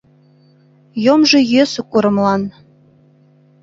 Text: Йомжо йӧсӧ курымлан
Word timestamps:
Йомжо 1.05 1.39
йӧсӧ 1.51 1.81
курымлан 1.91 2.41